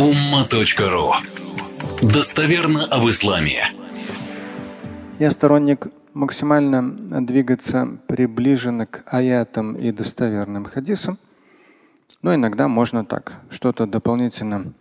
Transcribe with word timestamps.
umma.ru 0.00 1.12
Достоверно 2.00 2.86
об 2.86 3.06
исламе. 3.10 3.64
Я 5.18 5.30
сторонник 5.30 5.88
максимально 6.14 6.82
двигаться 7.20 7.98
приближенно 8.06 8.86
к 8.86 9.02
аятам 9.04 9.74
и 9.74 9.92
достоверным 9.92 10.64
хадисам. 10.64 11.18
Но 12.22 12.34
иногда 12.34 12.66
можно 12.66 13.04
так, 13.04 13.34
что-то 13.50 13.86
дополнительно 13.86 14.72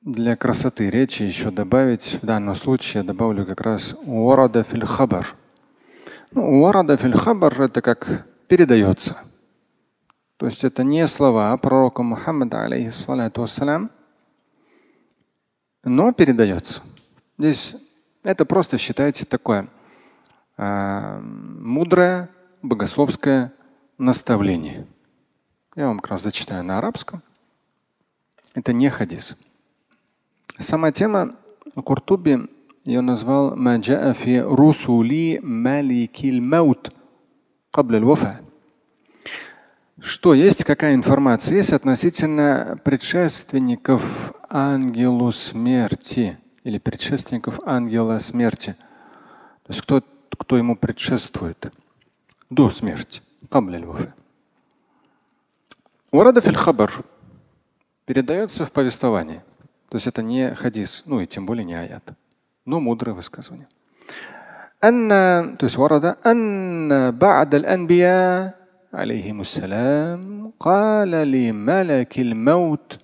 для 0.00 0.34
красоты 0.34 0.88
речи 0.88 1.22
еще 1.22 1.50
добавить. 1.50 2.18
В 2.22 2.24
данном 2.24 2.54
случае 2.54 3.02
я 3.02 3.06
добавлю 3.06 3.44
как 3.44 3.60
раз 3.60 3.94
уарада 4.06 4.62
филь 4.62 4.86
хабар. 4.86 5.26
Ну, 6.32 6.62
уарада 6.62 6.96
филь 6.96 7.12
хабар 7.18 7.60
это 7.60 7.82
как 7.82 8.26
передается. 8.48 9.18
То 10.38 10.46
есть 10.46 10.64
это 10.64 10.84
не 10.84 11.06
слова 11.06 11.54
пророка 11.58 12.02
Мухаммада, 12.02 12.64
алейхиссалату 12.64 13.42
вассалям, 13.42 13.90
но 15.86 16.12
передается. 16.12 16.82
Здесь 17.38 17.76
это 18.24 18.44
просто 18.44 18.76
считайте 18.76 19.24
такое 19.24 19.68
э, 20.58 21.20
мудрое 21.20 22.28
богословское 22.60 23.52
наставление. 23.96 24.86
Я 25.76 25.86
вам 25.86 26.00
как 26.00 26.10
раз 26.10 26.22
зачитаю 26.22 26.64
на 26.64 26.78
арабском. 26.78 27.22
Это 28.54 28.72
не 28.72 28.90
хадис. 28.90 29.36
Сама 30.58 30.90
тема 30.90 31.36
Куртуби 31.74 32.48
ее 32.84 33.00
назвал 33.00 33.54
Маджа'афи 33.56 34.40
русули 34.40 35.38
маликил 35.42 36.42
маут 36.42 36.92
кабля 37.70 38.00
вафа. 38.00 38.40
Что 39.99 40.33
есть, 40.33 40.63
какая 40.63 40.95
информация 40.95 41.57
есть 41.57 41.73
относительно 41.73 42.79
предшественников 42.83 44.33
ангелу 44.49 45.31
смерти 45.31 46.39
или 46.63 46.79
предшественников 46.79 47.59
ангела 47.65 48.17
смерти? 48.19 48.75
То 49.63 49.73
есть 49.73 49.81
кто, 49.81 50.03
кто 50.37 50.57
ему 50.57 50.75
предшествует 50.75 51.71
до 52.49 52.69
смерти? 52.71 53.21
Урада 56.11 56.41
филь 56.41 56.55
хабар 56.55 56.91
передается 58.05 58.65
в 58.65 58.71
повествовании. 58.71 59.41
То 59.89 59.97
есть 59.97 60.07
это 60.07 60.21
не 60.21 60.55
хадис, 60.55 61.03
ну 61.05 61.19
и 61.19 61.27
тем 61.27 61.45
более 61.45 61.65
не 61.65 61.75
аят, 61.75 62.13
но 62.65 62.79
мудрое 62.79 63.13
высказывание. 63.13 63.67
أن 64.83 65.57
то 65.57 65.65
есть 65.65 65.77
ورد 65.77 66.15
أن 66.25 67.11
بعد 67.11 67.55
الأنبياء 67.55 68.61
عليهم 68.95 69.41
السلام 69.41 70.51
قال 70.59 71.11
لملك 71.11 72.19
الموت 72.19 72.99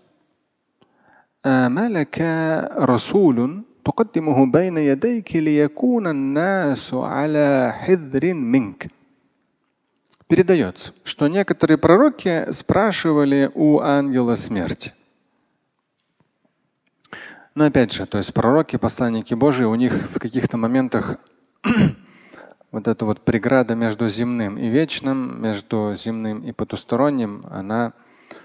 آملك 1.45 2.19
رسول 2.77 3.63
تقدمه 3.85 4.51
بين 4.51 4.77
يديك 4.77 5.35
ليكون 5.35 6.07
الناس 6.07 6.93
على 6.93 7.73
حذر 7.73 8.33
منك. 8.33 8.91
Передается, 10.29 10.93
что 11.05 11.29
некоторые 11.29 11.77
пророки 11.77 12.51
спрашивали 12.51 13.49
у 13.55 13.79
ангела 13.79 14.35
смерти. 14.35 14.93
Но 17.55 17.63
опять 17.65 17.93
же, 17.93 18.05
то 18.05 18.17
есть 18.17 18.33
пророки, 18.33 18.75
посланники 18.75 19.33
Божии, 19.33 19.63
у 19.63 19.75
них 19.75 19.93
в 20.11 20.19
каких-то 20.19 20.57
моментах 20.57 21.17
вот 22.72 22.88
эта 22.88 23.04
вот 23.04 23.20
преграда 23.20 23.74
между 23.74 24.08
земным 24.08 24.58
и 24.58 24.66
вечным, 24.68 25.40
между 25.42 25.94
земным 25.94 26.40
и 26.42 26.52
потусторонним, 26.52 27.44
она 27.50 27.92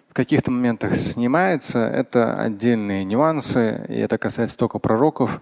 в 0.10 0.14
каких-то 0.14 0.52
моментах 0.52 0.98
снимается. 0.98 1.80
Это 1.80 2.40
отдельные 2.40 3.06
нюансы, 3.06 3.86
и 3.88 3.96
это 3.96 4.18
касается 4.18 4.58
только 4.58 4.80
пророков. 4.80 5.42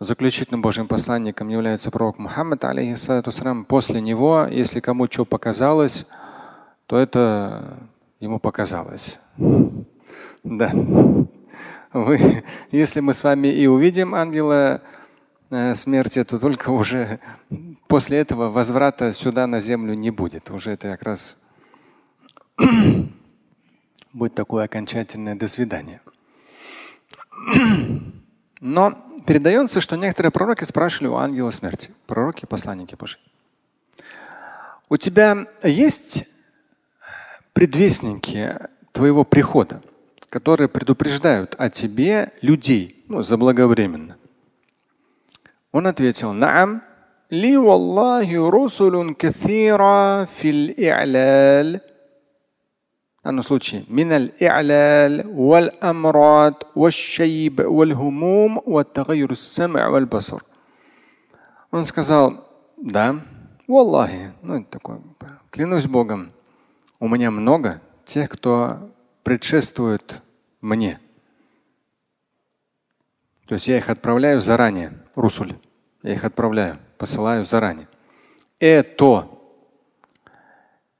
Заключительным 0.00 0.62
Божьим 0.62 0.88
посланником 0.88 1.50
является 1.50 1.90
пророк 1.90 2.18
Мухаммад, 2.18 2.64
алейхиссалату 2.64 3.32
После 3.66 4.00
него, 4.00 4.46
если 4.50 4.80
кому 4.80 5.06
что 5.10 5.26
показалось, 5.26 6.06
то 6.86 6.96
это 6.96 7.76
ему 8.18 8.38
показалось. 8.40 9.20
Да. 10.42 10.72
Вы, 11.92 12.44
если 12.70 13.00
мы 13.00 13.12
с 13.12 13.22
вами 13.22 13.48
и 13.48 13.66
увидим 13.66 14.14
ангела 14.14 14.80
Э, 15.52 15.74
смерти, 15.74 16.22
то 16.22 16.38
только 16.38 16.70
уже 16.70 17.18
после 17.90 18.18
этого 18.18 18.50
возврата 18.50 19.12
сюда 19.12 19.48
на 19.48 19.60
землю 19.60 19.94
не 19.94 20.10
будет. 20.10 20.48
Уже 20.50 20.70
это 20.70 20.92
как 20.92 21.02
раз 21.02 21.36
будет 24.12 24.34
такое 24.34 24.66
окончательное 24.66 25.34
до 25.34 25.48
свидания. 25.48 26.00
Но 28.60 28.92
передается, 29.26 29.80
что 29.80 29.96
некоторые 29.96 30.30
пророки 30.30 30.62
спрашивали 30.62 31.08
у 31.08 31.16
ангела 31.16 31.50
смерти. 31.50 31.90
Пророки, 32.06 32.46
посланники 32.46 32.94
Божьи. 32.94 33.18
У 34.88 34.96
тебя 34.96 35.48
есть 35.64 36.28
предвестники 37.52 38.56
твоего 38.92 39.24
прихода, 39.24 39.82
которые 40.28 40.68
предупреждают 40.68 41.56
о 41.58 41.68
тебе 41.70 42.32
людей 42.40 43.04
ну, 43.08 43.24
заблаговременно? 43.24 44.16
Он 45.72 45.88
ответил, 45.88 46.32
«Наам, 46.32 46.84
валлахи 47.56 48.34
русулун 48.34 49.14
каthира 49.14 50.28
фил 50.36 50.72
и'ляль». 50.76 51.80
В 53.20 53.24
данном 53.24 53.44
случае, 53.44 53.84
и'ляль, 54.38 55.26
валь 55.26 55.70
амрат, 55.80 56.66
валь 56.74 56.92
валь-хумум, 57.58 58.62
валь-тагайру 58.64 59.36
сам'а 59.36 59.90
валь-басар. 59.90 60.42
Он 61.70 61.84
сказал, 61.84 62.48
да, 62.78 63.16
валлахи, 63.68 64.32
ну 64.42 64.56
это 64.60 64.70
такое, 64.70 65.00
клянусь 65.50 65.86
Богом, 65.86 66.32
у 66.98 67.08
меня 67.08 67.30
много 67.30 67.80
тех, 68.04 68.30
кто 68.30 68.90
предшествует 69.22 70.22
мне. 70.60 70.98
То 73.46 73.54
есть 73.54 73.68
я 73.68 73.78
их 73.78 73.88
отправляю 73.88 74.40
заранее, 74.40 74.92
русуль. 75.14 75.54
Я 76.02 76.14
их 76.14 76.24
отправляю, 76.24 76.78
посылаю 77.00 77.46
заранее. 77.46 77.88
Это 78.58 79.26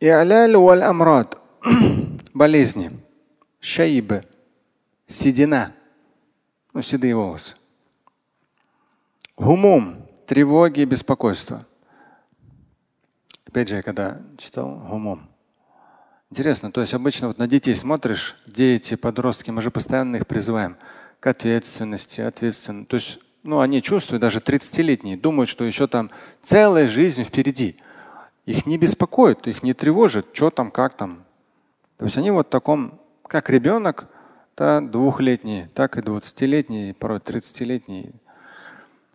И'ляль 0.00 0.56
валь 0.56 0.82
амрад. 0.82 1.38
Болезни. 2.34 2.90
Шайбы. 3.60 4.24
Седина. 5.06 5.74
Ну, 6.72 6.80
седые 6.80 7.14
волосы. 7.14 7.56
Гумум. 9.36 10.06
Тревоги 10.26 10.80
и 10.80 10.84
беспокойство. 10.86 11.66
Опять 13.46 13.68
же, 13.68 13.76
я 13.76 13.82
когда 13.82 14.22
читал 14.38 14.76
гумум. 14.76 15.28
Интересно, 16.30 16.70
то 16.72 16.80
есть 16.80 16.94
обычно 16.94 17.26
вот 17.26 17.38
на 17.38 17.48
детей 17.48 17.74
смотришь, 17.74 18.36
дети, 18.46 18.94
подростки, 18.94 19.50
мы 19.50 19.60
же 19.60 19.72
постоянно 19.72 20.16
их 20.16 20.26
призываем 20.28 20.76
к 21.18 21.26
ответственности, 21.26 22.20
ответственно. 22.20 22.86
То 22.86 22.96
есть, 22.96 23.18
ну, 23.42 23.60
они 23.60 23.82
чувствуют, 23.82 24.20
даже 24.20 24.40
30-летние, 24.40 25.16
думают, 25.16 25.48
что 25.48 25.64
еще 25.64 25.86
там 25.86 26.10
целая 26.42 26.88
жизнь 26.88 27.24
впереди. 27.24 27.76
Их 28.46 28.66
не 28.66 28.78
беспокоит, 28.78 29.46
их 29.46 29.62
не 29.62 29.74
тревожит, 29.74 30.26
что 30.32 30.50
там, 30.50 30.70
как 30.70 30.94
там. 30.94 31.24
То 31.98 32.04
есть 32.04 32.16
они 32.16 32.30
вот 32.30 32.46
в 32.46 32.50
таком, 32.50 32.98
как 33.26 33.50
ребенок, 33.50 34.06
да, 34.56 34.80
двухлетний, 34.80 35.68
так 35.74 35.96
и 35.96 36.02
двадцатилетний, 36.02 36.92
порой 36.94 37.18
30-летний. 37.18 38.12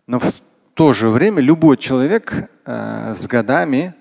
Но 0.06 0.18
в 0.18 0.32
то 0.74 0.92
же 0.92 1.08
время 1.08 1.40
любой 1.40 1.76
человек 1.76 2.50
э, 2.64 3.14
с 3.14 3.26
годами, 3.26 3.94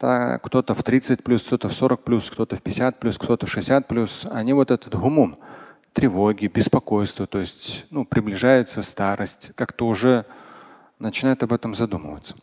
да, 0.00 0.38
кто-то 0.38 0.74
в 0.74 0.82
30 0.82 1.24
плюс, 1.24 1.42
кто-то 1.42 1.68
в 1.68 1.72
40 1.72 2.02
плюс, 2.02 2.30
кто-то 2.30 2.56
в 2.56 2.62
50 2.62 3.00
плюс, 3.00 3.18
кто-то 3.18 3.46
в 3.46 3.50
60 3.50 3.86
плюс, 3.86 4.26
они 4.30 4.52
вот 4.52 4.70
этот 4.70 4.94
гумум, 4.94 5.36
тревоги, 5.92 6.46
беспокойство, 6.46 7.26
то 7.26 7.38
есть 7.38 7.86
ну, 7.90 8.04
приближается 8.04 8.82
старость, 8.82 9.52
как-то 9.54 9.86
уже 9.86 10.26
начинает 10.98 11.42
об 11.42 11.52
этом 11.52 11.74
задумываться. 11.74 12.36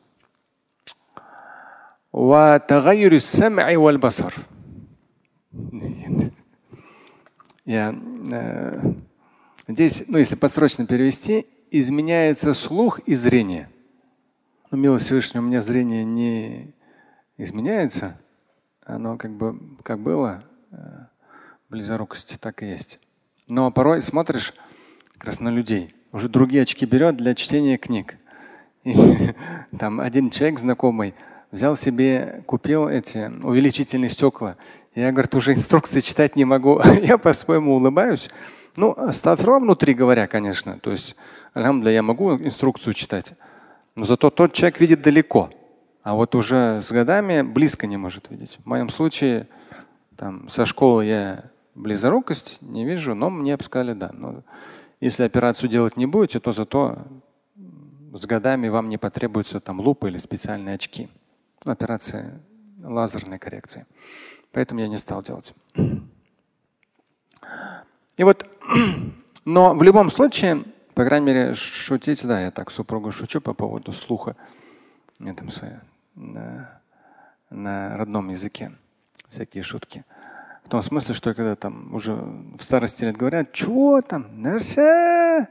Я, 7.66 7.96
э, 8.31 8.94
здесь, 9.68 10.06
ну, 10.08 10.18
если 10.18 10.36
построчно 10.36 10.86
перевести, 10.86 11.48
изменяется 11.72 12.54
слух 12.54 13.00
и 13.00 13.16
зрение. 13.16 13.69
Но 14.72 14.78
милость 14.78 15.06
Всевышнего 15.06 15.44
у 15.44 15.46
меня 15.46 15.62
зрение 15.62 16.06
не 16.06 16.74
изменяется. 17.38 18.19
Оно 18.86 19.18
как 19.18 19.31
бы 19.31 19.60
как 19.84 20.00
было, 20.00 20.44
э, 20.72 21.06
близорукости 21.69 22.38
так 22.38 22.64
и 22.64 22.68
есть. 22.68 23.00
Но 23.47 23.69
порой 23.71 24.01
смотришь 24.01 24.53
как 25.13 25.25
раз 25.25 25.39
на 25.39 25.50
людей, 25.50 25.94
уже 26.12 26.30
другие 26.30 26.63
очки 26.63 26.86
берет 26.86 27.18
для 27.18 27.36
чтения 27.36 27.77
книг. 27.77 28.18
И, 28.83 28.95
там 29.80 30.00
один 30.00 30.30
человек 30.30 30.59
знакомый 30.59 31.13
взял 31.51 31.75
себе, 31.75 32.44
купил 32.45 32.88
эти 32.88 33.31
увеличительные 33.44 34.09
стекла 34.09 34.57
Я, 34.94 35.12
говорит, 35.12 35.36
уже 35.36 35.53
инструкции 35.53 36.00
читать 36.00 36.36
не 36.36 36.45
могу. 36.45 36.81
я 37.01 37.18
по-своему 37.18 37.75
улыбаюсь. 37.75 38.30
Ну, 38.77 38.94
астафирулlah 38.97 39.59
внутри 39.59 39.94
говоря, 39.94 40.27
конечно. 40.27 40.80
То 40.80 40.92
есть, 40.92 41.15
алхамдуля, 41.53 41.92
я 41.92 42.03
могу 42.03 42.36
инструкцию 42.36 42.94
читать. 42.94 43.33
Но 43.95 44.03
зато 44.03 44.30
тот 44.30 44.53
человек 44.53 44.80
видит 44.80 45.01
далеко. 45.01 45.50
А 46.03 46.13
вот 46.13 46.36
уже 46.36 46.81
с 46.81 46.92
годами 46.92 47.42
близко 47.42 47.88
не 47.88 47.97
может 47.97 48.30
видеть. 48.30 48.59
В 48.63 48.65
моем 48.65 48.89
случае 48.89 49.47
там, 50.18 50.50
со 50.50 50.65
школы 50.65 51.06
я 51.06 51.45
близорукость 51.75 52.62
не 52.62 52.86
вижу, 52.86 53.13
но 53.13 53.30
мне 53.30 53.57
сказали 53.62 53.94
да. 53.94 54.10
Но 54.13 54.44
если 55.00 55.24
операцию 55.24 55.69
делать 55.69 55.98
не 55.98 56.06
будете, 56.06 56.39
то 56.39 56.54
зато 56.54 56.98
с 58.13 58.25
годами 58.25 58.69
вам 58.69 58.89
не 58.89 58.98
потребуется 58.98 59.60
там 59.60 59.80
лупа 59.80 60.07
или 60.07 60.18
специальные 60.18 60.75
очки. 60.75 61.10
Операция 61.66 62.42
лазерной 62.81 63.39
коррекции. 63.39 63.86
Поэтому 64.51 64.80
я 64.80 64.88
не 64.88 64.98
стал 64.98 65.22
делать. 65.22 65.54
И 68.18 68.24
вот, 68.24 68.45
но 69.45 69.75
в 69.75 69.83
любом 69.83 70.10
случае, 70.10 70.63
по 70.94 71.04
крайней 71.04 71.25
мере, 71.25 71.54
шутить, 71.56 72.25
да, 72.25 72.39
я 72.39 72.51
так 72.51 72.71
супругу 72.71 73.12
шучу 73.12 73.42
по 73.42 73.54
поводу 73.54 73.92
слуха. 73.92 74.38
Мне 75.19 75.33
там 75.33 75.50
свои, 75.50 75.71
на, 76.16 76.81
на 77.50 77.98
родном 77.98 78.30
языке 78.30 78.71
всякие 79.30 79.63
шутки. 79.63 80.06
В 80.66 80.70
том 80.70 80.82
смысле, 80.82 81.14
что 81.14 81.34
когда 81.34 81.56
там 81.56 81.94
уже 81.94 82.14
в 82.14 82.62
старости 82.62 83.04
лет 83.04 83.16
говорят, 83.16 83.54
чего 83.54 84.02
там, 84.02 84.42
нарся, 84.42 85.48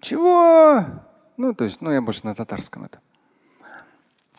чего? 0.00 0.84
Ну, 1.38 1.54
то 1.54 1.64
есть, 1.64 1.80
ну, 1.80 1.90
я 1.90 2.02
больше 2.02 2.20
на 2.24 2.34
татарском 2.34 2.84
это. 2.84 3.00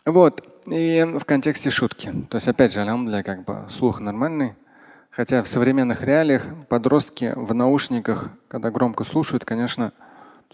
Вот. 0.06 0.46
И 0.66 1.04
в 1.18 1.24
контексте 1.24 1.70
шутки. 1.70 2.12
То 2.30 2.36
есть, 2.36 2.46
опять 2.46 2.72
же, 2.72 2.84
для 2.84 3.22
как 3.22 3.44
бы 3.44 3.66
слух 3.68 4.00
нормальный. 4.00 4.54
Хотя 5.10 5.42
в 5.42 5.48
современных 5.48 6.02
реалиях 6.02 6.46
подростки 6.68 7.32
в 7.34 7.52
наушниках, 7.52 8.30
когда 8.48 8.70
громко 8.70 9.02
слушают, 9.02 9.44
конечно, 9.44 9.92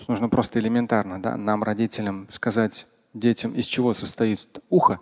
нужно 0.09 0.29
просто 0.29 0.59
элементарно 0.59 1.21
да, 1.21 1.37
нам, 1.37 1.63
родителям, 1.63 2.29
сказать 2.31 2.87
детям, 3.13 3.53
из 3.53 3.67
чего 3.67 3.93
состоит 3.93 4.47
ухо. 4.71 5.01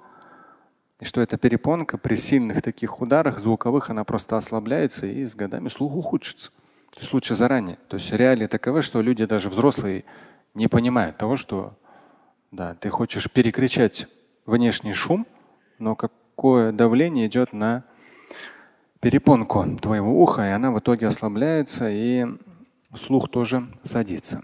И 1.01 1.05
что 1.05 1.21
эта 1.21 1.37
перепонка 1.37 1.99
при 1.99 2.15
сильных 2.15 2.63
таких 2.63 3.01
ударах 3.01 3.41
звуковых, 3.41 3.91
она 3.91 4.05
просто 4.05 4.37
ослабляется 4.37 5.07
и 5.07 5.27
с 5.27 5.35
годами 5.35 5.69
слух 5.69 5.97
ухудшится. 5.97 6.51
То 6.93 7.01
есть 7.01 7.13
лучше 7.13 7.35
заранее. 7.35 7.79
То 7.89 7.97
есть 7.97 8.13
реалии 8.13 8.47
таковы, 8.47 8.83
что 8.83 9.03
люди 9.03 9.25
даже 9.25 9.51
взрослые 9.51 10.05
не 10.55 10.69
понимают 10.69 11.17
того, 11.17 11.37
что 11.37 11.75
да, 12.53 12.75
ты 12.75 12.89
хочешь 12.91 13.29
перекричать 13.29 14.07
внешний 14.47 14.93
шум, 14.93 15.27
но 15.81 15.97
какое 15.97 16.71
давление 16.71 17.27
идет 17.27 17.53
на 17.53 17.83
перепонку 19.01 19.77
твоего 19.83 20.23
уха, 20.23 20.43
и 20.43 20.53
она 20.53 20.71
в 20.71 20.79
итоге 20.79 21.09
ослабляется, 21.09 21.91
и 21.91 22.27
слух 22.97 23.29
тоже 23.29 23.67
садится. 23.83 24.43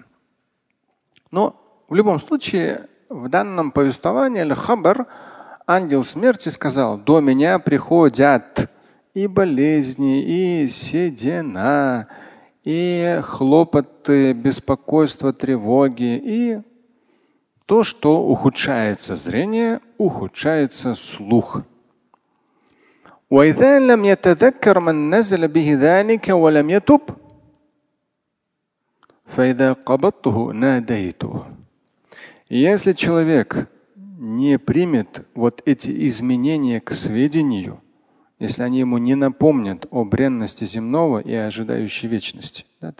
Но 1.30 1.84
в 1.88 1.94
любом 1.94 2.18
случае, 2.18 2.88
в 3.08 3.28
данном 3.28 3.70
повествовании 3.70 4.40
Аль-Хабар, 4.40 5.06
ангел 5.69 6.03
смерти 6.03 6.49
сказал, 6.49 6.97
до 6.97 7.19
меня 7.19 7.59
приходят 7.59 8.69
и 9.13 9.27
болезни, 9.27 10.23
и 10.23 10.67
седина, 10.67 12.07
и 12.63 13.19
хлопоты, 13.23 14.33
беспокойство, 14.33 15.33
тревоги, 15.33 16.21
и 16.23 16.61
то, 17.65 17.83
что 17.83 18.21
ухудшается 18.21 19.15
зрение, 19.15 19.79
ухудшается 19.97 20.95
слух. 20.95 21.63
وإذا 23.29 23.79
لم 23.79 24.05
يتذكر 24.05 24.79
من 24.79 25.15
نزل 25.15 25.47
به 25.47 25.77
ذلك 25.81 26.29
ولم 26.29 26.69
يتب 26.69 27.01
فإذا 29.25 29.73
قبضته 29.73 30.53
ناديته 30.53 31.43
Если 32.47 32.93
человек 32.93 33.67
не 34.19 34.59
примет 34.59 35.25
вот 35.33 35.61
эти 35.65 36.07
изменения 36.07 36.81
к 36.81 36.93
сведению, 36.93 37.81
если 38.39 38.63
они 38.63 38.79
ему 38.79 38.97
не 38.97 39.15
напомнят 39.15 39.85
о 39.91 40.03
бренности 40.03 40.65
земного 40.65 41.19
и 41.19 41.33
ожидающей 41.33 42.07
вечности, 42.07 42.65
да, 42.81 42.91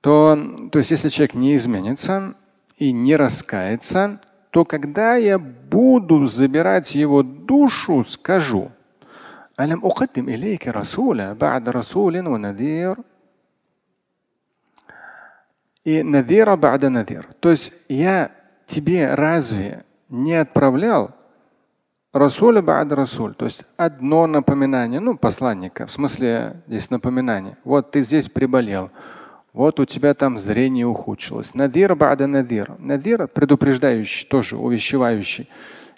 то, 0.00 0.36
то 0.72 0.78
есть 0.78 0.90
если 0.90 1.08
человек 1.08 1.34
не 1.34 1.56
изменится, 1.56 2.34
и 2.76 2.90
не 2.90 3.14
раскается, 3.14 4.20
то 4.50 4.64
когда 4.64 5.14
я 5.14 5.38
буду 5.38 6.26
забирать 6.26 6.94
его 6.94 7.22
душу, 7.22 8.04
скажу, 8.04 8.72
ألم 9.60 9.84
أقدم 9.84 10.28
إليك 10.28 10.68
رسولا 10.68 11.32
بعد 11.32 11.68
رسول 11.68 12.26
ونذير 12.26 12.96
и 15.84 16.02
надира 16.02 16.56
бада 16.56 16.90
надир. 16.90 17.28
То 17.40 17.50
есть 17.50 17.72
я 17.88 18.30
тебе 18.67 19.15
разве 19.15 19.83
не 20.09 20.35
отправлял 20.35 21.11
Расуля 22.13 22.61
бада 22.61 22.95
Расуль, 22.95 23.35
то 23.35 23.45
есть 23.45 23.63
одно 23.75 24.27
напоминание, 24.27 24.99
ну, 24.99 25.17
посланника, 25.17 25.85
в 25.85 25.91
смысле 25.91 26.61
здесь 26.67 26.89
напоминание. 26.89 27.57
Вот 27.63 27.91
ты 27.91 28.01
здесь 28.01 28.29
приболел, 28.29 28.91
вот 29.53 29.79
у 29.79 29.85
тебя 29.85 30.13
там 30.13 30.37
зрение 30.37 30.85
ухудшилось. 30.85 31.53
Надир 31.53 31.95
бада 31.95 32.27
надир. 32.27 32.75
Надир 32.79 33.27
предупреждающий, 33.27 34.27
тоже 34.27 34.55
увещевающий. 34.55 35.49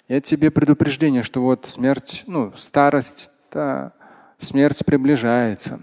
Я 0.08 0.20
тебе 0.20 0.50
предупреждение, 0.50 1.22
что 1.22 1.42
вот 1.42 1.66
смерть, 1.66 2.24
ну, 2.26 2.52
старость, 2.56 3.30
да, 3.52 3.92
смерть 4.38 4.84
приближается. 4.84 5.80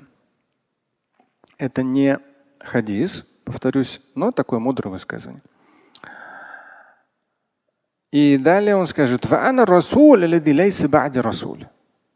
Это 1.58 1.84
не 1.84 2.20
хадис, 2.60 3.26
повторюсь, 3.46 4.02
но 4.16 4.32
такое 4.32 4.60
мудрое 4.60 4.92
высказывание. 4.92 5.42
И 8.11 8.37
далее 8.37 8.77
он 8.77 8.87
скажет, 8.87 9.27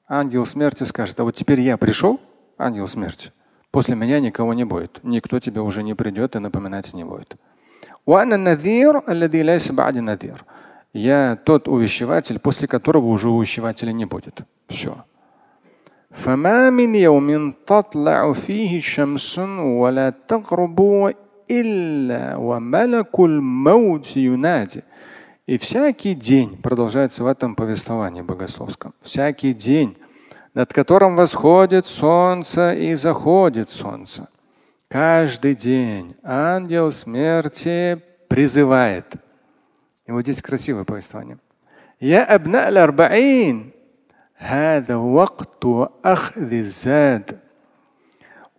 ангел 0.09 0.47
смерти 0.47 0.85
скажет, 0.85 1.21
а 1.21 1.25
вот 1.25 1.35
теперь 1.35 1.61
я 1.61 1.77
пришел, 1.77 2.21
ангел 2.59 2.89
смерти, 2.89 3.33
После 3.71 3.95
меня 3.95 4.21
никого 4.21 4.55
не 4.55 4.65
будет. 4.65 5.01
Никто 5.03 5.39
тебе 5.39 5.61
уже 5.61 5.83
не 5.83 5.95
придет 5.95 6.35
и 6.37 6.39
напоминать 6.39 6.95
не 6.95 7.05
будет. 7.05 7.37
Я 10.93 11.37
тот 11.45 11.69
увещеватель, 11.69 12.39
после 12.39 12.69
которого 12.69 13.07
уже 13.09 13.29
увещевателя 13.29 13.93
не 13.93 14.07
будет. 14.07 14.41
Все. 14.69 15.05
فما 16.25 16.71
من 16.71 16.95
يوم 16.95 17.53
تطلع 17.67 18.33
فيه 18.33 18.79
الشمس 18.79 19.39
ولا 19.39 20.13
تغرب 20.29 21.13
إلا 21.51 22.37
وملك 22.37 23.21
الموت 23.21 24.17
ينادي. 24.17 24.83
и 25.48 25.58
всякий 25.58 26.14
день, 26.14 26.58
продолжается 26.58 27.24
в 27.24 27.28
этом 27.28 27.56
повествовании 27.56 28.22
богословском, 28.22 28.94
всякий 29.02 29.54
день, 29.54 29.98
над 30.54 30.72
которым 30.72 31.16
восходит 31.16 31.88
солнце 31.88 32.74
и 32.74 32.94
заходит 32.96 33.70
солнце, 33.70 34.28
каждый 34.88 35.56
день 35.56 36.16
ангел 36.24 36.92
смерти 36.92 38.02
призывает. 38.28 39.06
И 40.06 40.12
вот 40.12 40.22
здесь 40.22 40.42
красивое 40.42 40.84
повествование. 40.84 41.38
Я 42.00 42.26
абна 42.26 42.66
аль-арбаин. 42.68 43.74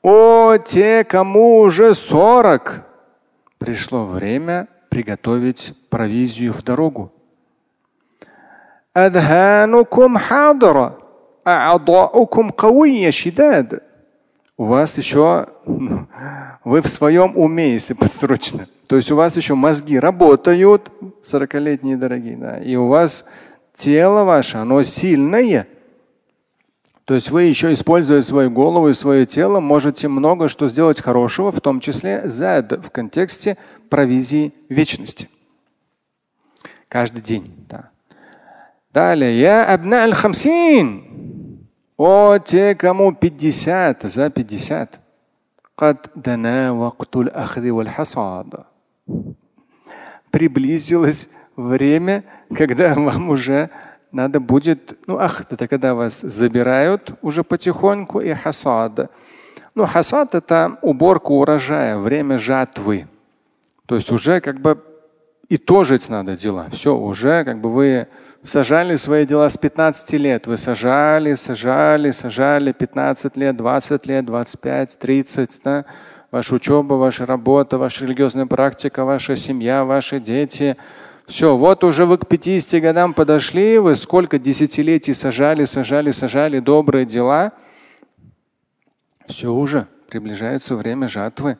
О, 0.02 0.56
те, 0.58 1.04
кому 1.04 1.60
уже 1.60 1.94
сорок, 1.94 2.86
пришло 3.58 4.04
время 4.04 4.68
приготовить 4.92 5.72
провизию 5.88 6.52
в 6.52 6.62
дорогу. 6.62 7.10
А 8.92 9.08
у 14.58 14.64
вас 14.66 14.98
еще 14.98 15.46
вы 16.64 16.82
в 16.82 16.88
своем 16.88 17.38
уме, 17.38 17.72
если 17.72 17.94
подсрочно. 17.94 18.68
То 18.86 18.96
есть 18.96 19.10
у 19.10 19.16
вас 19.16 19.34
еще 19.34 19.54
мозги 19.54 19.98
работают, 19.98 20.92
40-летние 21.22 21.96
дорогие, 21.96 22.36
да, 22.36 22.58
и 22.58 22.76
у 22.76 22.88
вас 22.88 23.24
тело 23.72 24.24
ваше, 24.24 24.58
оно 24.58 24.82
сильное. 24.82 25.66
То 27.06 27.14
есть 27.14 27.30
вы 27.30 27.44
еще, 27.44 27.72
используя 27.72 28.20
свою 28.20 28.50
голову 28.50 28.90
и 28.90 28.94
свое 28.94 29.24
тело, 29.24 29.58
можете 29.60 30.08
много 30.08 30.50
что 30.50 30.68
сделать 30.68 31.00
хорошего, 31.00 31.50
в 31.50 31.62
том 31.62 31.80
числе 31.80 32.28
зад 32.28 32.72
в 32.84 32.90
контексте 32.90 33.56
провизии 33.92 34.54
вечности. 34.70 35.28
Каждый 36.88 37.20
день. 37.20 37.52
Да. 37.68 37.90
Далее. 38.90 39.38
Я 39.38 39.66
абна 39.66 40.04
аль-хамсин. 40.04 41.68
О, 41.98 42.38
те, 42.38 42.74
кому 42.74 43.14
50, 43.14 44.04
за 44.04 44.30
50. 44.30 44.98
Приблизилось 50.30 51.28
время, 51.56 52.24
когда 52.56 52.94
вам 52.94 53.28
уже 53.28 53.68
надо 54.10 54.40
будет, 54.40 54.98
ну 55.06 55.18
ах, 55.18 55.42
это 55.50 55.68
когда 55.68 55.94
вас 55.94 56.22
забирают 56.22 57.14
уже 57.20 57.44
потихоньку 57.44 58.20
и 58.20 58.32
хасад. 58.32 59.10
Ну 59.74 59.86
хасад 59.86 60.34
это 60.34 60.78
уборка 60.80 61.32
урожая, 61.32 61.98
время 61.98 62.38
жатвы. 62.38 63.06
То 63.92 63.96
есть 63.96 64.10
уже 64.10 64.40
как 64.40 64.58
бы 64.58 64.82
и 65.50 65.56
итожить 65.56 66.08
надо 66.08 66.34
дела. 66.34 66.68
Все, 66.72 66.96
уже 66.96 67.44
как 67.44 67.60
бы 67.60 67.70
вы 67.70 68.08
сажали 68.42 68.96
свои 68.96 69.26
дела 69.26 69.50
с 69.50 69.58
15 69.58 70.12
лет. 70.12 70.46
Вы 70.46 70.56
сажали, 70.56 71.34
сажали, 71.34 72.10
сажали 72.10 72.72
15 72.72 73.36
лет, 73.36 73.54
20 73.54 74.06
лет, 74.06 74.24
25, 74.24 74.98
30. 74.98 75.60
Да? 75.62 75.84
Ваша 76.30 76.54
учеба, 76.54 76.94
ваша 76.94 77.26
работа, 77.26 77.76
ваша 77.76 78.06
религиозная 78.06 78.46
практика, 78.46 79.04
ваша 79.04 79.36
семья, 79.36 79.84
ваши 79.84 80.20
дети. 80.20 80.78
Все, 81.26 81.54
вот 81.54 81.84
уже 81.84 82.06
вы 82.06 82.16
к 82.16 82.26
50 82.26 82.80
годам 82.80 83.12
подошли, 83.12 83.76
вы 83.76 83.94
сколько 83.94 84.38
десятилетий 84.38 85.12
сажали, 85.12 85.66
сажали, 85.66 86.12
сажали 86.12 86.60
добрые 86.60 87.04
дела. 87.04 87.52
Все 89.26 89.52
уже 89.52 89.86
приближается 90.08 90.76
время 90.76 91.10
жатвы 91.10 91.58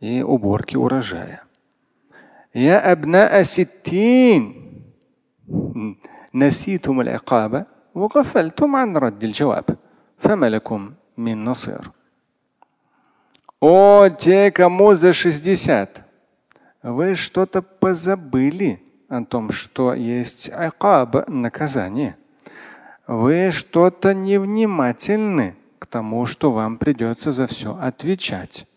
и 0.00 0.22
уборки 0.22 0.76
урожая. 0.76 1.42
يا 2.55 2.91
أبناء 2.91 3.43
ستين 3.43 4.65
نسيتم 6.33 7.01
العقاب 7.01 7.65
وغفلتم 7.95 8.75
عن 8.75 8.97
رد 8.97 9.23
الجواب 9.23 9.65
فما 10.17 10.49
لكم 10.49 10.93
من 11.17 11.45
نصير 11.45 11.91
О, 13.61 14.09
те, 14.09 14.51
кому 14.51 14.93
за 14.95 15.13
60, 15.13 16.01
вы 16.83 17.15
что-то 17.15 17.61
позабыли 17.63 18.79
о 19.09 19.23
том, 19.23 19.51
что 19.51 19.93
есть 19.93 20.49
акаб, 20.49 21.27
наказание. 21.27 22.15
Вы 23.07 23.51
что-то 23.51 24.13
невнимательны 24.13 25.55
к 25.79 25.87
тому, 25.87 26.25
что 26.25 26.51
вам 26.51 26.77
придется 26.77 27.31
за 27.31 27.47
все 27.47 27.75
отвечать. 27.75 28.67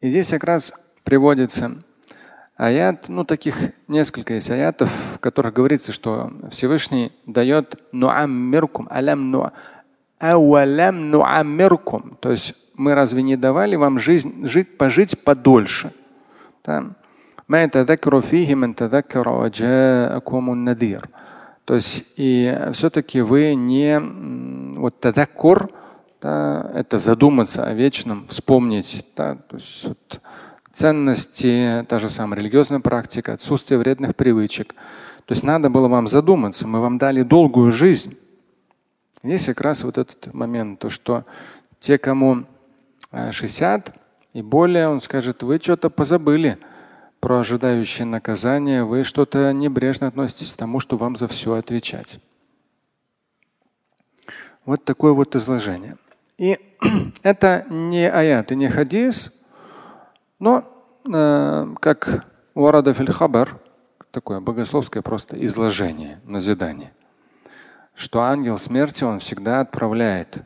И 0.00 0.10
здесь 0.10 0.30
как 0.30 0.44
раз 0.44 0.72
приводится 1.04 1.76
аят, 2.57 3.09
ну 3.09 3.23
таких 3.25 3.55
несколько 3.87 4.35
есть 4.35 4.49
аятов, 4.49 4.89
в 5.15 5.19
которых 5.19 5.53
говорится, 5.53 5.91
что 5.91 6.31
Всевышний 6.51 7.11
дает 7.25 7.81
нуаммиркум, 7.91 8.87
алям 8.89 9.31
ну, 9.31 9.51
ауалям 10.19 11.09
нуаммиркум. 11.11 12.17
То 12.19 12.31
есть 12.31 12.53
мы 12.75 12.95
разве 12.95 13.21
не 13.21 13.35
давали 13.35 13.75
вам 13.75 13.99
жизнь, 13.99 14.45
жить, 14.47 14.77
пожить 14.77 15.23
подольше? 15.23 15.91
То 21.65 21.75
есть 21.75 22.05
и 22.15 22.57
все-таки 22.73 23.21
вы 23.21 23.55
не 23.55 23.99
вот 24.77 24.99
тадаккур, 24.99 25.69
да, 26.21 26.71
это 26.73 26.99
задуматься 26.99 27.65
о 27.65 27.73
вечном, 27.73 28.27
вспомнить. 28.27 29.05
Да, 29.15 29.35
то 29.35 29.57
есть 29.57 29.85
вот, 29.85 30.21
ценности, 30.73 31.85
та 31.87 31.99
же 31.99 32.09
самая 32.09 32.39
религиозная 32.39 32.79
практика, 32.79 33.33
отсутствие 33.33 33.77
вредных 33.77 34.15
привычек. 34.15 34.73
То 35.25 35.33
есть 35.33 35.43
надо 35.43 35.69
было 35.69 35.87
вам 35.87 36.07
задуматься, 36.07 36.67
мы 36.67 36.81
вам 36.81 36.97
дали 36.97 37.21
долгую 37.21 37.71
жизнь. 37.71 38.17
Есть 39.21 39.45
как 39.45 39.61
раз 39.61 39.83
вот 39.83 39.97
этот 39.97 40.33
момент, 40.33 40.79
то 40.79 40.89
что 40.89 41.25
те, 41.79 41.97
кому 41.97 42.43
60 43.11 43.89
э, 43.89 43.91
и 44.33 44.41
более, 44.41 44.89
он 44.89 44.99
скажет, 44.99 45.43
вы 45.43 45.59
что-то 45.61 45.89
позабыли 45.89 46.57
про 47.19 47.39
ожидающее 47.39 48.05
наказание, 48.05 48.83
вы 48.83 49.05
что-то 49.05 49.53
небрежно 49.53 50.07
относитесь 50.07 50.51
к 50.53 50.57
тому, 50.57 50.79
что 50.79 50.97
вам 50.97 51.15
за 51.15 51.29
все 51.29 51.53
отвечать. 51.53 52.19
Вот 54.65 54.83
такое 54.83 55.13
вот 55.13 55.35
изложение. 55.35 55.97
И 56.37 56.57
это 57.23 57.65
не 57.69 58.09
аят 58.09 58.51
и 58.51 58.55
не 58.55 58.69
хадис, 58.69 59.31
но 60.43 60.65
э, 61.05 61.75
как 61.79 62.25
Варада 62.53 62.93
хабар, 62.93 63.61
такое 64.11 64.41
богословское 64.41 65.01
просто 65.01 65.37
изложение, 65.45 66.19
назидание, 66.25 66.91
что 67.95 68.23
ангел 68.23 68.57
смерти, 68.57 69.05
он 69.05 69.19
всегда 69.19 69.61
отправляет 69.61 70.39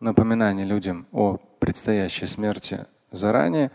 напоминание 0.00 0.64
людям 0.64 1.06
о 1.12 1.36
предстоящей 1.58 2.24
смерти 2.24 2.86
заранее. 3.12 3.70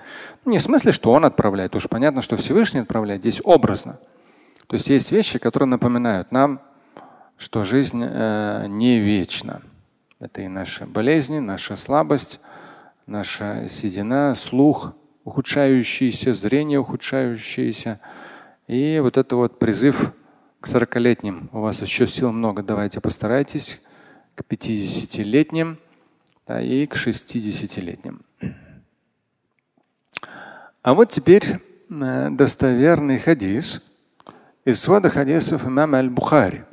Ну, 0.46 0.52
не 0.54 0.58
в 0.58 0.64
смысле, 0.64 0.92
что 0.92 1.12
он 1.12 1.26
отправляет, 1.26 1.76
уж 1.76 1.88
понятно, 1.90 2.24
что 2.24 2.38
Всевышний 2.38 2.80
отправляет, 2.80 3.22
здесь 3.22 3.40
образно. 3.44 4.00
То 4.66 4.78
есть 4.78 4.90
есть 4.90 5.12
вещи, 5.12 5.38
которые 5.38 5.70
напоминают 5.70 6.32
нам, 6.32 6.60
что 7.38 7.64
жизнь 7.64 8.02
э, 8.04 8.66
не 8.68 8.98
вечна. 8.98 9.62
Это 10.20 10.42
и 10.42 10.48
наши 10.48 10.88
болезни, 10.88 11.38
наша 11.38 11.76
слабость, 11.76 12.40
наша 13.06 13.70
седина, 13.70 14.34
слух, 14.34 14.94
ухудшающееся, 15.26 16.34
зрение 16.34 16.80
ухудшающееся. 16.80 18.00
И 18.68 19.00
вот 19.00 19.18
это 19.18 19.36
вот 19.36 19.60
призыв 19.60 20.14
к 20.62 20.68
40-летним. 20.68 21.50
У 21.52 21.60
вас 21.60 21.82
еще 21.82 22.08
сил 22.08 22.32
много, 22.32 22.64
давайте 22.64 23.02
постарайтесь. 23.02 23.82
К 24.36 24.42
50-летним 24.42 25.78
да, 26.48 26.62
и 26.62 26.86
к 26.86 26.96
60-летним. 26.96 28.22
А 30.82 30.94
вот 30.94 31.10
теперь 31.10 31.60
э, 31.90 32.30
достоверный 32.30 33.18
хадис 33.18 33.82
из 34.66 34.80
свода 34.80 35.10
хадисов 35.10 35.66
имама 35.66 35.98
Аль-Бухари 35.98 36.64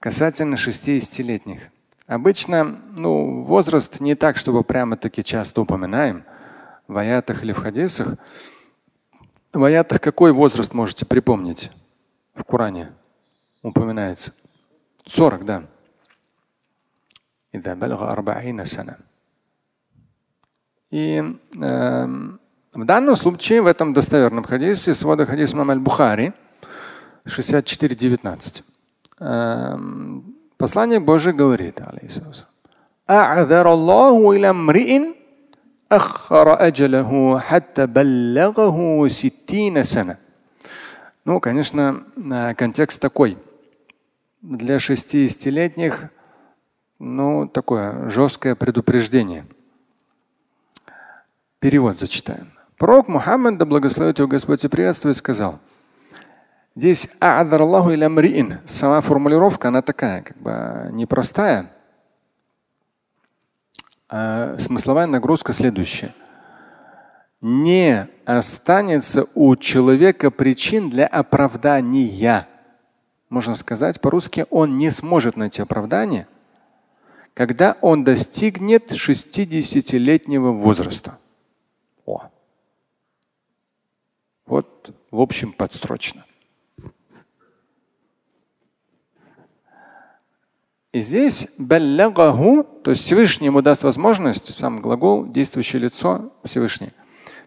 касательно 0.00 0.56
60-летних. 0.56 1.60
Обычно 2.06 2.64
ну, 2.96 3.42
возраст 3.42 4.00
не 4.00 4.14
так, 4.16 4.36
чтобы 4.36 4.64
прямо-таки 4.64 5.22
часто 5.22 5.62
упоминаем 5.62 6.24
в 6.90 6.98
аятах 6.98 7.44
или 7.44 7.52
в 7.52 7.58
хадисах. 7.58 8.16
В 9.52 9.62
аятах 9.62 10.00
какой 10.00 10.32
возраст 10.32 10.74
можете 10.74 11.06
припомнить 11.06 11.70
в 12.34 12.42
Коране? 12.42 12.92
Упоминается. 13.62 14.32
40, 15.06 15.44
да. 15.44 15.62
И 20.90 21.22
э, 21.62 22.06
в 22.72 22.84
данном 22.84 23.16
случае 23.16 23.62
в 23.62 23.66
этом 23.66 23.92
достоверном 23.92 24.42
хадисе, 24.42 24.94
свода 24.94 25.26
хадис 25.26 25.52
Мам 25.52 25.70
Аль-Бухари 25.70 26.32
64.19. 27.24 28.64
Э, 29.20 29.78
послание 30.56 30.98
Божие 30.98 31.34
говорит, 31.34 31.80
أخر 35.91 36.67
أجله 36.67 37.39
حتى 37.39 37.85
بلغه 37.85 39.07
ستين 39.07 39.83
سنة. 39.83 40.17
Ну, 41.25 41.39
конечно, 41.39 42.03
контекст 42.55 43.01
такой. 43.01 43.37
Для 44.41 44.77
60-летних 44.77 46.09
ну, 46.99 47.47
такое 47.47 48.09
жесткое 48.09 48.55
предупреждение. 48.55 49.45
Перевод 51.59 51.99
зачитаем. 51.99 52.51
Пророк 52.77 53.07
Мухаммад, 53.07 53.57
да 53.57 53.65
благословит 53.65 54.19
его 54.19 54.27
Господь 54.27 54.63
и 54.63 54.67
приветствует, 54.67 55.17
сказал, 55.17 55.59
здесь 56.75 57.09
Аллаху 57.19 57.91
или 57.91 58.61
сама 58.65 59.01
формулировка, 59.01 59.69
она 59.69 59.81
такая, 59.81 60.21
как 60.21 60.37
бы 60.37 60.89
непростая, 60.91 61.71
а 64.10 64.58
смысловая 64.58 65.06
нагрузка 65.06 65.52
следующая. 65.52 66.12
Не 67.40 68.08
останется 68.24 69.26
у 69.34 69.54
человека 69.56 70.30
причин 70.32 70.90
для 70.90 71.06
оправдания. 71.06 72.48
Можно 73.28 73.54
сказать 73.54 74.00
по-русски, 74.00 74.46
он 74.50 74.76
не 74.76 74.90
сможет 74.90 75.36
найти 75.36 75.62
оправдание, 75.62 76.26
когда 77.34 77.76
он 77.80 78.02
достигнет 78.02 78.90
60-летнего 78.90 80.50
возраста. 80.50 81.18
О. 82.04 82.28
Вот, 84.44 84.92
в 85.12 85.20
общем, 85.20 85.52
подстрочно. 85.52 86.24
И 90.92 91.00
здесь 91.00 91.48
баллягаху, 91.56 92.64
то 92.64 92.90
есть 92.90 93.04
Всевышний 93.04 93.46
ему 93.46 93.62
даст 93.62 93.84
возможность, 93.84 94.52
сам 94.52 94.80
глагол, 94.80 95.24
действующее 95.24 95.82
лицо 95.82 96.32
Всевышний, 96.44 96.90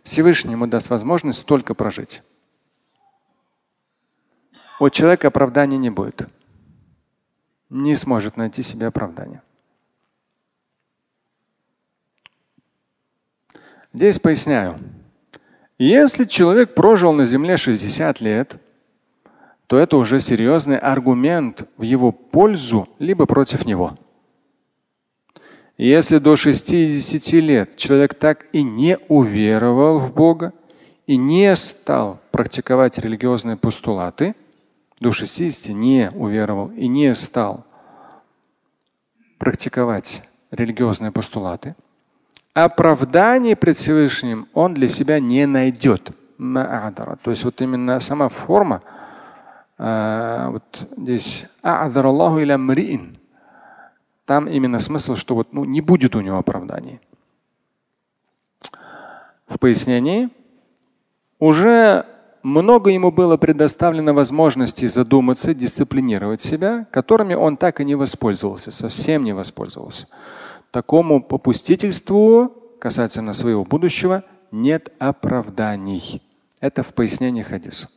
Всевышний 0.03 0.53
ему 0.53 0.65
даст 0.65 0.89
возможность 0.89 1.39
столько 1.39 1.73
прожить. 1.73 2.23
У 4.79 4.89
человека 4.89 5.27
оправдания 5.27 5.77
не 5.77 5.89
будет. 5.89 6.27
Не 7.69 7.95
сможет 7.95 8.37
найти 8.37 8.61
себе 8.61 8.87
оправдания. 8.87 9.41
Здесь 13.93 14.19
поясняю. 14.19 14.79
Если 15.77 16.25
человек 16.25 16.75
прожил 16.75 17.13
на 17.13 17.25
земле 17.25 17.57
60 17.57 18.21
лет, 18.21 18.57
то 19.67 19.77
это 19.77 19.97
уже 19.97 20.19
серьезный 20.19 20.77
аргумент 20.77 21.67
в 21.77 21.83
его 21.83 22.11
пользу 22.11 22.87
либо 22.99 23.25
против 23.25 23.65
него. 23.65 23.97
Если 25.77 26.19
до 26.19 26.35
60 26.35 27.33
лет 27.33 27.75
человек 27.77 28.13
так 28.13 28.47
и 28.53 28.61
не 28.61 28.97
уверовал 29.07 29.99
в 29.99 30.13
Бога 30.13 30.53
и 31.07 31.17
не 31.17 31.55
стал 31.55 32.19
практиковать 32.31 32.99
религиозные 32.99 33.57
постулаты, 33.57 34.35
до 34.99 35.11
60 35.11 35.75
не 35.75 36.11
уверовал 36.13 36.69
и 36.69 36.87
не 36.87 37.15
стал 37.15 37.65
практиковать 39.39 40.21
религиозные 40.51 41.11
постулаты, 41.11 41.75
оправданий 42.53 43.55
пред 43.55 43.77
Всевышним 43.77 44.47
он 44.53 44.75
для 44.75 44.87
себя 44.87 45.19
не 45.19 45.45
найдет. 45.47 46.11
То 46.37 47.31
есть 47.31 47.43
вот 47.43 47.61
именно 47.61 47.99
сама 47.99 48.29
форма, 48.29 48.83
э, 49.83 50.49
вот 50.49 50.87
здесь 50.97 51.45
там 54.25 54.47
именно 54.47 54.79
смысл, 54.79 55.15
что 55.15 55.35
вот, 55.35 55.53
ну, 55.53 55.65
не 55.65 55.81
будет 55.81 56.15
у 56.15 56.21
него 56.21 56.37
оправданий. 56.37 56.99
В 59.47 59.59
пояснении 59.59 60.29
уже 61.39 62.05
много 62.41 62.89
ему 62.89 63.11
было 63.11 63.37
предоставлено 63.37 64.13
возможностей 64.13 64.87
задуматься, 64.87 65.53
дисциплинировать 65.53 66.41
себя, 66.41 66.87
которыми 66.91 67.33
он 67.33 67.57
так 67.57 67.81
и 67.81 67.85
не 67.85 67.95
воспользовался, 67.95 68.71
совсем 68.71 69.23
не 69.23 69.33
воспользовался. 69.33 70.07
Такому 70.71 71.21
попустительству 71.21 72.53
касательно 72.79 73.33
своего 73.33 73.63
будущего 73.63 74.23
нет 74.51 74.93
оправданий. 74.99 76.21
Это 76.59 76.83
в 76.83 76.93
пояснении 76.93 77.43
хадиса. 77.43 77.89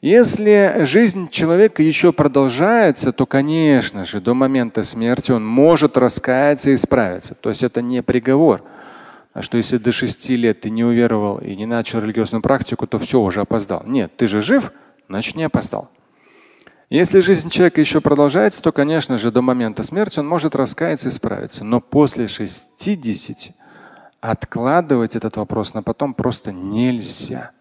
Если 0.00 0.84
жизнь 0.86 1.28
человека 1.28 1.82
еще 1.82 2.12
продолжается, 2.12 3.12
то, 3.12 3.26
конечно 3.26 4.06
же, 4.06 4.20
до 4.20 4.32
момента 4.32 4.82
смерти 4.82 5.30
он 5.30 5.46
может 5.46 5.98
раскаяться 5.98 6.70
и 6.70 6.76
исправиться. 6.76 7.34
То 7.34 7.50
есть 7.50 7.62
это 7.62 7.82
не 7.82 8.02
приговор. 8.02 8.62
А 9.34 9.42
что 9.42 9.58
если 9.58 9.76
до 9.76 9.92
шести 9.92 10.36
лет 10.36 10.62
ты 10.62 10.70
не 10.70 10.84
уверовал 10.84 11.38
и 11.38 11.54
не 11.54 11.66
начал 11.66 12.00
религиозную 12.00 12.40
практику, 12.40 12.86
то 12.86 12.98
все, 12.98 13.20
уже 13.20 13.42
опоздал. 13.42 13.82
Нет, 13.84 14.16
ты 14.16 14.26
же 14.26 14.40
жив, 14.40 14.72
значит 15.08 15.36
не 15.36 15.44
опоздал. 15.44 15.90
Если 16.88 17.20
жизнь 17.20 17.50
человека 17.50 17.80
еще 17.80 18.00
продолжается, 18.00 18.62
то, 18.62 18.72
конечно 18.72 19.18
же, 19.18 19.30
до 19.30 19.42
момента 19.42 19.82
смерти 19.82 20.18
он 20.18 20.26
может 20.26 20.56
раскаяться 20.56 21.08
и 21.08 21.12
исправиться. 21.12 21.62
Но 21.62 21.80
после 21.80 22.26
60 22.26 23.54
откладывать 24.20 25.14
этот 25.14 25.36
вопрос 25.36 25.74
на 25.74 25.82
потом 25.82 26.14
просто 26.14 26.52
нельзя. 26.52 27.52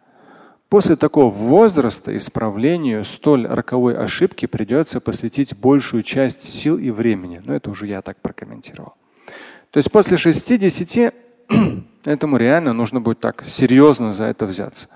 После 0.70 0.96
такого 0.96 1.32
возраста 1.32 2.16
исправлению 2.16 3.04
столь 3.04 3.48
роковой 3.48 3.98
ошибки 3.98 4.46
придется 4.46 5.00
посвятить 5.02 5.58
большую 5.58 6.04
часть 6.04 6.44
сил 6.44 6.78
и 6.78 6.92
времени. 6.92 7.42
Но 7.44 7.56
это 7.56 7.72
уже 7.72 7.88
я 7.88 8.04
так 8.04 8.18
прокомментировал. 8.18 8.94
То 9.72 9.80
есть 9.80 9.92
после 9.92 10.18
60 10.18 11.14
этому 12.06 12.38
реально 12.38 12.74
нужно 12.74 13.02
будет 13.02 13.20
так 13.20 13.44
серьезно 13.46 14.14
за 14.14 14.26
это 14.26 14.46
взяться. 14.46 14.90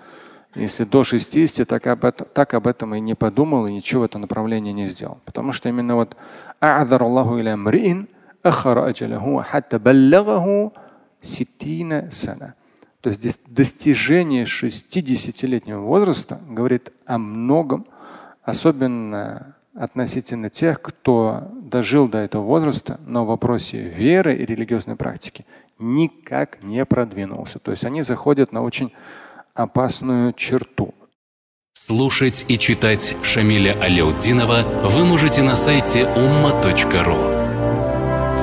Если 0.53 0.83
до 0.83 1.03
60 1.03 1.67
так 1.67 1.87
об, 1.87 2.05
этом, 2.05 2.27
так 2.31 2.53
об 2.53 2.67
этом 2.67 2.93
и 2.93 2.99
не 2.99 3.15
подумал, 3.15 3.65
и 3.65 3.73
ничего 3.73 4.03
в 4.03 4.05
этом 4.05 4.21
направлении 4.21 4.71
не 4.71 4.85
сделал. 4.85 5.17
Потому 5.25 5.51
что 5.53 5.69
именно 5.69 5.95
вот 5.95 6.15
то 13.03 13.09
есть 13.09 13.19
здесь 13.19 13.37
достижение 13.47 14.45
60-летнего 14.45 15.81
возраста 15.81 16.39
говорит 16.47 16.93
о 17.05 17.17
многом, 17.17 17.85
особенно 18.43 19.57
относительно 19.75 20.49
тех, 20.49 20.81
кто 20.81 21.51
дожил 21.61 22.07
до 22.07 22.19
этого 22.19 22.43
возраста, 22.43 23.01
но 23.05 23.25
в 23.25 23.27
вопросе 23.27 23.81
веры 23.81 24.37
и 24.37 24.45
религиозной 24.45 24.95
практики 24.95 25.45
никак 25.79 26.63
не 26.63 26.85
продвинулся. 26.85 27.59
То 27.59 27.71
есть 27.71 27.83
они 27.83 28.03
заходят 28.03 28.53
на 28.53 28.61
очень 28.61 28.93
опасную 29.53 30.31
черту. 30.31 30.93
Слушать 31.73 32.45
и 32.47 32.57
читать 32.57 33.17
Шамиля 33.21 33.77
Аляутдинова 33.81 34.87
вы 34.87 35.03
можете 35.03 35.43
на 35.43 35.57
сайте 35.57 36.03
umma.ru. 36.03 37.32